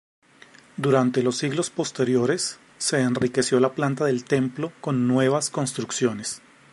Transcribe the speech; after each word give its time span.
Durante 0.77 1.21
los 1.21 1.37
siglos 1.37 1.69
posteriores, 1.69 2.57
se 2.79 3.01
enriqueció 3.01 3.59
la 3.59 3.75
planta 3.75 4.05
del 4.05 4.23
templo 4.25 4.73
con 4.81 5.07
nuevas 5.07 5.51
construcciones. 5.51 6.41